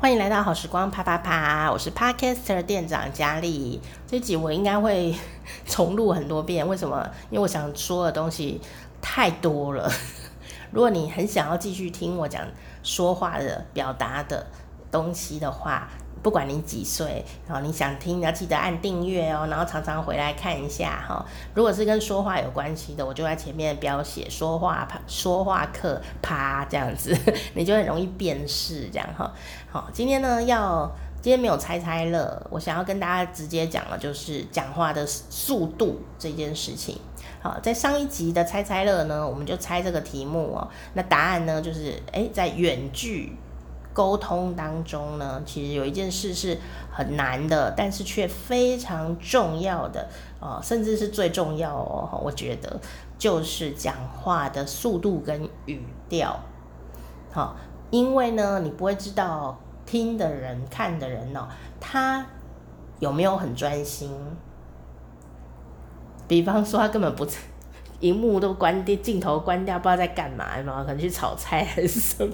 [0.00, 3.82] 欢迎来到好时光啪啪啪，我是 Podcaster 店长佳丽。
[4.06, 5.14] 这集我应该会
[5.66, 7.06] 重录很多遍，为什么？
[7.28, 8.58] 因为我想说的东西
[9.02, 9.92] 太多了。
[10.72, 12.42] 如果你很想要继续听我讲
[12.82, 14.46] 说话的表达的
[14.90, 15.86] 东西的话，
[16.22, 21.24] 不管你几岁，然后你想听，要记得按订阅哦，然后常常回来看一下哈。
[21.54, 27.16] 如果是跟说话有关系的，我就在前面标写说话说话课啪这样子，
[27.54, 29.32] 你就很容易辨识这样哈。
[29.70, 30.90] 好，今天呢要
[31.22, 36.98] 今天没有猜猜乐，我想要跟大家直接讲的就是讲话的速度这件事情。
[37.42, 43.34] 好，在上一集的猜猜乐呢，我们就猜这个题目哦，那答案呢就是哎，在远距。
[43.92, 46.56] 沟通当中呢，其实有一件事是
[46.90, 50.08] 很难的，但是却非常重要的
[50.40, 52.20] 哦，甚至是最重要哦。
[52.22, 52.80] 我觉得
[53.18, 56.38] 就是讲话的速度跟语调。
[57.32, 57.56] 好，
[57.90, 61.48] 因为呢，你不会知道听的人、看的人哦，
[61.80, 62.24] 他
[63.00, 64.10] 有没有很专心。
[66.28, 67.26] 比方说，他根本不，
[67.98, 72.32] 荧幕都关掉，镜头关掉，不知道在干嘛，可能去炒菜还是什么？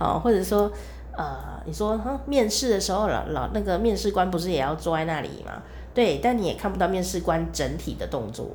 [0.00, 0.72] 哦，或者说，
[1.12, 5.62] 呃，你说，哈，面试的时候，老老那个面试官不是也要坐在那里吗？
[5.94, 8.48] 对，但你也看不到面试官整体的动作，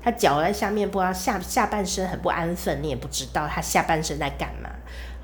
[0.00, 4.70] 他脚在下面，不知道下下半身很不安分，你也不知道他下半身在干嘛。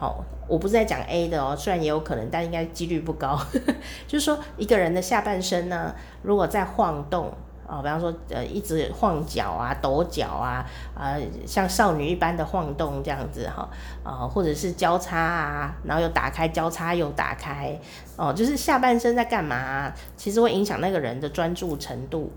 [0.01, 3.39] 哦，我不是在讲 A 的哦，虽然也有可能，但应该几率不高。
[4.09, 7.33] 就是说，一个人的下半身呢，如果在晃动。
[7.71, 13.69] 哦，比方说，呃，一直晃脚啊，抖脚啊，啊、呃，像少女一般的晃动这样子哈，
[14.03, 17.79] 啊、或者是交叉啊，然后又打开，交叉又打开，
[18.17, 19.95] 哦、就是下半身在干嘛、啊？
[20.17, 22.33] 其实会影响那个人的专注程度。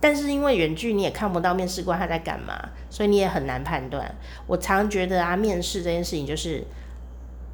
[0.00, 4.10] 但是因为远距你也看不到面试官他在干嘛，所以你也很难判断。
[4.46, 6.64] 我常觉得啊，面试这件事情就是。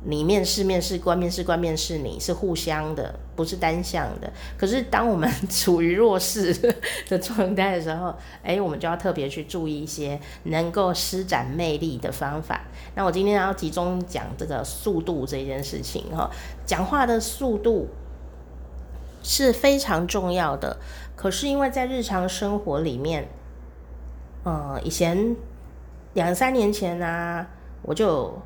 [0.07, 4.31] 你面试面试官，面试官面试你是互相的，不是单向的。
[4.59, 6.53] 可是当我们处于弱势
[7.09, 12.61] 的状态的时候，哎、我们就要特别去注意一些能够施展魅力的方法。
[12.95, 16.31] 那我今天要集中讲这个速度这件事情哈，
[16.67, 17.89] 讲话的速度
[19.23, 20.77] 是非常重要的。
[21.17, 23.27] 可是因为在日常生活里面，
[24.43, 25.35] 呃，以前
[26.13, 27.47] 两三年前呢、
[27.81, 28.39] 我就。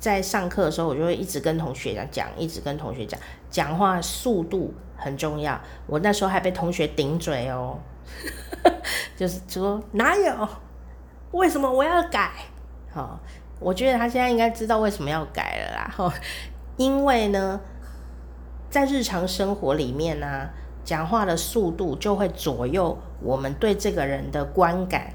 [0.00, 5.60] 在上课的时候，我就会一直跟同学讲，一直跟同学讲，讲话速度很重要。
[5.86, 7.78] 我那时候还被同学顶嘴哦，
[9.14, 10.48] 就是说哪有？
[11.32, 12.30] 为什么我要改？
[12.90, 13.20] 好，
[13.60, 15.92] 我觉得他现在应该知道为什么要改了啦。
[15.94, 16.12] 哈，
[16.78, 17.60] 因为呢，
[18.70, 20.48] 在日常生活里面呢、
[20.82, 25.12] 讲话的速度就会左右我们对这个人的观感，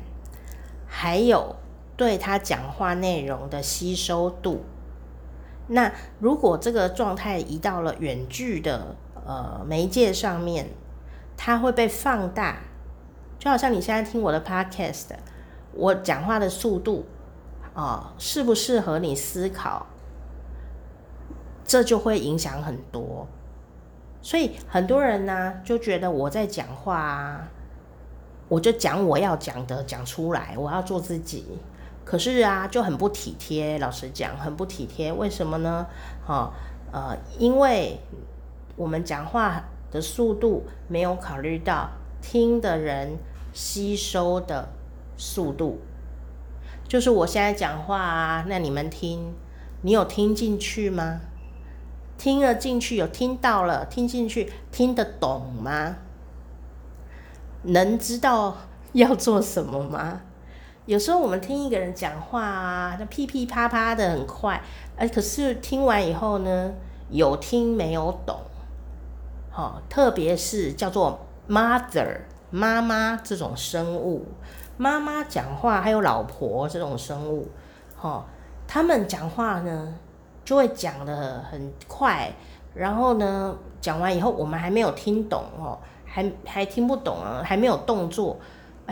[0.86, 1.56] 还有。
[2.00, 4.64] 对他讲话内容的吸收度，
[5.68, 8.96] 那如果这个状态移到了远距的
[9.26, 10.70] 呃媒介上面，
[11.36, 12.60] 它会被放大，
[13.38, 15.08] 就好像你现在听我的 podcast，
[15.74, 17.06] 我讲话的速度
[17.74, 19.86] 啊，适不适合你思考，
[21.66, 23.28] 这就会影响很多。
[24.22, 27.50] 所以很多人呢就觉得我在讲话啊，
[28.48, 31.60] 我就讲我要讲的讲出来，我要做自己。
[32.09, 33.78] 可是啊，就很不体贴。
[33.78, 35.14] 老实讲，很不体贴。
[35.14, 35.86] 为什么呢？
[36.25, 36.52] 哈，
[36.92, 38.00] 呃，因为
[38.75, 43.19] 我们讲话的速度没有考虑到听的人
[43.53, 44.69] 吸收的
[45.18, 45.81] 速度。
[46.88, 49.36] 就是我现在讲话啊，那你们听，
[49.84, 51.19] 你有听进去吗？
[52.18, 55.98] 听了进去，有听到了，听进去，听得懂吗？
[57.62, 58.58] 能知道
[58.94, 60.22] 要做什么吗？
[60.90, 64.60] 有时候我们听一个人讲话啊，他噼噼啪啪的很快，
[64.98, 66.74] 哎，可是听完以后呢，
[67.12, 68.36] 有听没有懂，
[69.52, 74.26] 好，特别是叫做 mother 妈妈这种生物，
[74.78, 77.48] 妈妈讲话还有老婆这种生物，
[77.96, 78.26] 哈，
[78.68, 79.94] 他们讲话呢
[80.44, 82.34] 就会讲得很快，
[82.74, 88.36] 然后呢讲完以后我们还没有听懂哦，还还听不懂啊，还没有动作。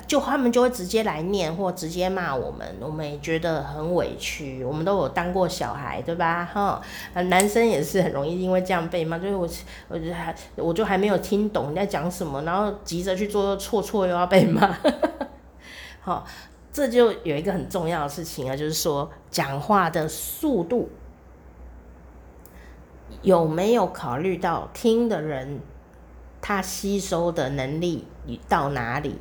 [0.06, 4.64] 就他们就会直接来念或直接骂我们，我们也觉得很委屈。
[4.64, 6.46] 我们都有当过小孩，对吧？
[6.46, 6.82] 哈，
[7.14, 9.18] 男生也是很容易因为这样被骂。
[9.18, 9.50] 就是我，
[9.88, 14.78] 我就还我就还没有听懂你在讲什么，然后急着去做错错又要被骂。
[16.02, 16.26] 好，
[16.72, 20.90] 这就有一个很重要的事情啊，就是说讲话的速度
[23.24, 25.60] 有没有考虑到听的人
[26.40, 28.06] 他吸收的能力
[28.48, 29.18] 到哪里？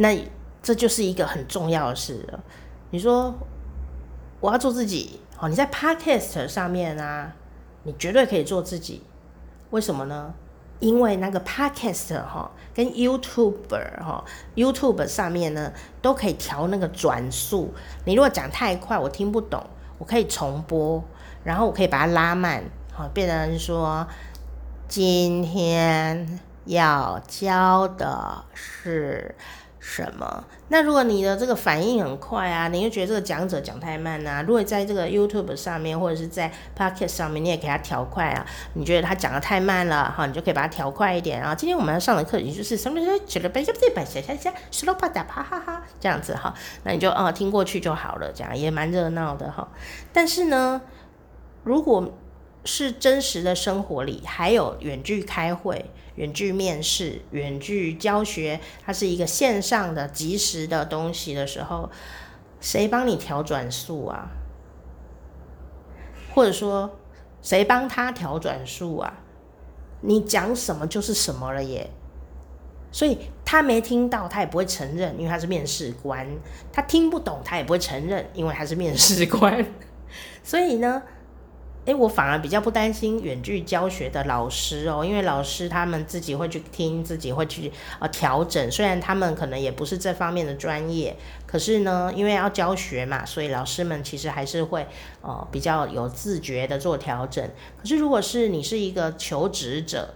[0.00, 0.18] 那
[0.62, 2.40] 这就是一个很重要的事了。
[2.90, 3.34] 你说
[4.40, 5.20] 我要做自己。
[5.38, 7.32] 哦，你在 Podcast 上面啊，
[7.84, 9.02] 你绝对可以做自己。
[9.70, 10.34] 为什么呢？
[10.80, 13.54] 因为那个 Podcast 哈，跟 YouTube
[14.02, 14.22] 哈
[14.54, 17.72] ，YouTube 上面呢都可以调那个转速。
[18.04, 19.64] 你如果讲太快，我听不懂，
[19.96, 21.02] 我可以重播，
[21.42, 22.62] 然后我可以把它拉慢，
[22.92, 24.06] 好，变成说
[24.88, 29.34] 今天要教的是。
[29.80, 30.44] 什么？
[30.68, 41.54] 那如果你的这个反应很快啊，你又觉得这个讲者讲太慢啊，如果在这个 YouTube 上面或者是在 p o c k e t 上面，你也给他调快啊，你觉得他讲的太慢了哈，你就可以把它调快一点啊。
[41.54, 44.04] 今天我们要上的课也就是什么什么，举了杯，对吧？
[44.04, 46.54] 想想想，slow p 哈哈，这样子哈，
[46.84, 49.66] 那你就啊、呃、听过去就好了，这样也蛮热闹的哈。
[50.12, 50.82] 但是呢，
[51.64, 52.12] 如果
[52.64, 55.90] 是真实的生活里，还有远距开会。
[56.16, 61.88] 远距面试、远距教学，它是一个线上的即时的东西的时候，
[62.60, 64.28] 谁帮你调转速啊？
[66.34, 66.98] 或者说，
[67.40, 69.20] 谁帮他调转速啊？
[70.02, 71.88] 你讲什么就是什么了耶。
[72.92, 76.26] 所以他没听到，他也不会承认，因为他是面试官；
[76.70, 79.64] 他听不懂，他也不会承认，因为他是面试官。
[80.42, 81.02] 所以呢？
[81.86, 88.70] 诶，我反而比较不担心远距教学的老师哦，因为老师他们自己会去听，自己会去呃调整。
[88.70, 91.16] 虽然他们可能也不是这方面的专业，
[91.46, 94.86] 可是呢，因为要教学嘛，所以老师们其实还是会
[95.22, 97.42] 呃比较有自觉的做调整。
[97.78, 100.14] 可是如果是你是一个求职者，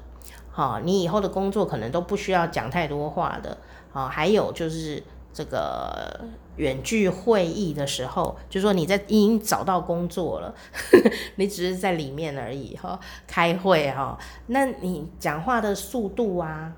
[0.51, 3.57] 好，你以后的工作可能都不需要讲太多话的
[3.95, 4.07] 啊。
[4.07, 5.03] 还有就是
[5.33, 6.21] 这个。
[6.57, 10.55] 远距会议的时候，就说你在已经找到工作了，
[11.37, 16.73] 你只是在里面而已哈，开会哈，那你讲话的速度啊，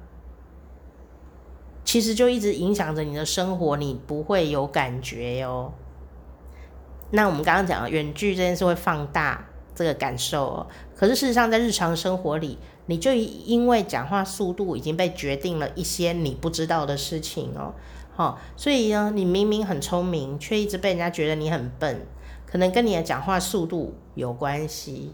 [1.84, 5.72] 其实就一直影响着你的生活，你不会有感觉哟。
[7.10, 9.46] 那我们刚刚讲了远距这件事会放大
[9.76, 17.74] 这个感受哦，可是事实上在日常生活里，你就因为讲话速度已经被决定了一些你不知道的事情哦。
[18.14, 22.06] 好，所以呢，你明明很聪明，却一直被人家觉得你很笨，
[22.46, 25.12] 可能跟你的讲话速度有关系。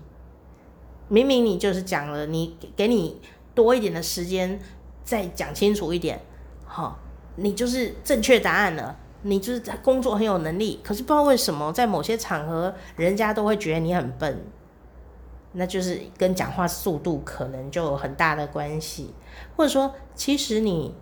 [1.08, 3.20] 明明你就是讲了，你给你
[3.54, 4.60] 多一点的时间，
[5.02, 6.20] 再讲清楚一点，
[6.64, 7.00] 好，
[7.34, 8.96] 你就是正确答案了。
[9.22, 14.44] 你就是在工作很有能力，可是不知道为什么，在某些场合，人家都会觉得你很笨，
[15.52, 19.14] 那就是跟讲话速度可能就有很大的关系，
[19.56, 20.94] 或者说，其实你。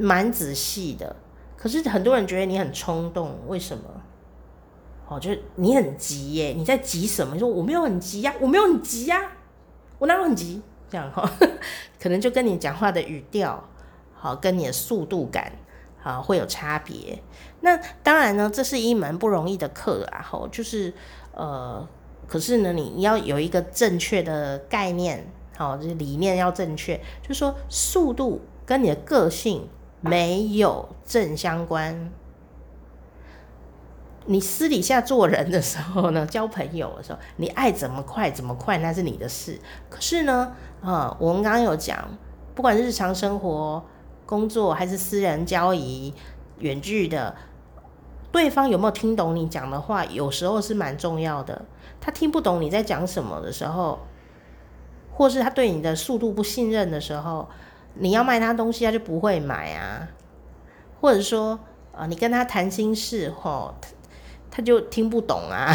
[0.00, 1.16] 蛮仔细的，
[1.56, 3.82] 可是很多人觉得你很冲动，为什么？
[5.08, 7.34] 哦，就是你很急耶，你在急什么？
[7.34, 9.20] 你说我没有很急呀，我没有很急呀，
[9.98, 10.62] 我哪有很急？
[10.88, 11.28] 这样哈，
[12.00, 13.68] 可能就跟你讲话的语调，
[14.14, 15.50] 好，跟你的速度感，
[16.02, 17.22] 啊，会有差别。
[17.60, 20.92] 那当然呢，这是一门不容易的课啊，吼，就是
[21.32, 21.86] 呃，
[22.26, 29.68] 可是呢，你要有一个正确的概念，好，就是理念要正确，就是说速度跟你的个性。
[30.00, 32.12] 没有正相关。
[34.26, 39.58] 你私底下做人的时候呢，交朋友的时候，你爱怎么快怎么快，那是你的事。
[39.90, 42.16] 可是呢，啊，我们刚刚有讲，
[42.54, 43.84] 不管日常生活、
[44.28, 46.12] 工作还是私人交易、
[46.58, 47.34] 远距的，
[48.30, 51.64] 对方有没有听懂你讲的话，有时候是蛮重要的。
[51.98, 54.00] 他听不懂你在讲什么的时候，
[55.10, 57.48] 或是他对你的速度不信任的时候。
[57.94, 60.06] 你要卖他东西，他就不会买啊，
[61.00, 61.58] 或者说，
[61.92, 63.88] 啊，你跟他谈心事，吼，他
[64.58, 65.74] 他就听不懂啊，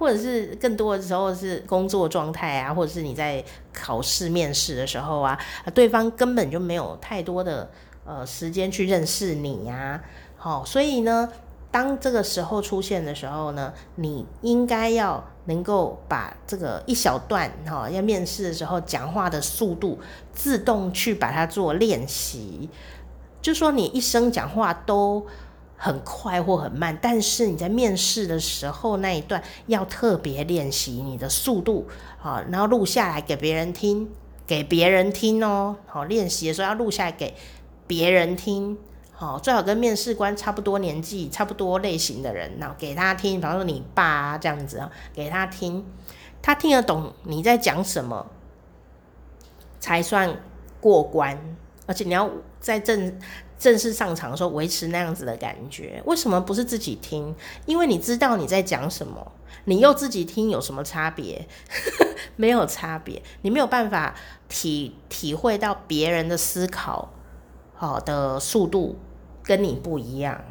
[0.00, 5.38] 或者是更多的时候是工作状态啊，或者是你在考试面试的时候啊，
[5.72, 7.70] 对方根本就没有太多的
[8.04, 10.02] 呃时间去认识你呀，
[10.36, 11.28] 好，所以呢。
[11.72, 19.96] 当这个时候出现的时候呢，你应该要能够把这个一小段哈，要面试的时候讲话的速度
[20.32, 22.68] 自动去把它做练习。
[23.40, 25.24] 就说你一生讲话都
[25.82, 31.88] 很快或很慢，但是你在面试的时候那一段要特别练习你的速度
[32.22, 34.06] 啊，然后录下来给别人听，
[34.46, 35.74] 给别人听哦。
[35.86, 37.34] 好，练习的时候要录下来给
[37.86, 38.76] 别人听。
[39.10, 45.86] 好，最好跟面试官差不多年纪、差不多类型的人，然后给他听，比方说你爸这样子啊，给他听，
[46.42, 48.26] 他听得懂你在讲什么，
[49.78, 50.36] 才算
[50.78, 51.56] 过关。
[51.86, 53.18] 而且你要在正
[53.60, 56.02] 正式上场的时候维持那样子的感觉。
[56.06, 57.32] 为什么不是自己听？
[57.66, 59.30] 因为你知道你在讲什么，
[59.66, 61.46] 你又自己听有什么差别？
[62.34, 64.16] 没有差别，你没有办法
[64.48, 67.10] 体体会到别人的思考
[67.74, 68.98] 好的速度。
[69.42, 70.44] 跟你不一样，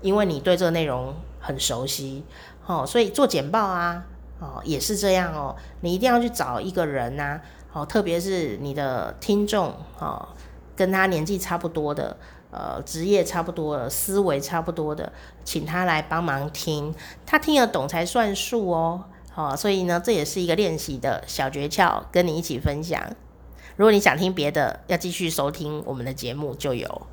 [0.00, 2.24] 因为你对这个内容很熟悉。
[2.64, 4.06] 哦，所以做简报啊，
[4.38, 7.38] 哦也是这样哦，你一定要去找一个人呐、
[7.72, 10.28] 哦，特别是你的听众，哦，
[10.74, 12.16] 跟他年纪差不多的，
[12.50, 15.12] 呃，职业差不多的，思维差不多的，
[15.44, 16.94] 请他来帮忙听，
[17.26, 19.04] 他听得懂才算数哦。
[19.34, 23.00] 哦，所以呢，这也是一个练习的小诀窍，跟你一起分享。
[23.76, 27.06] 如果你想听别的，要继续收听我们的节目就有。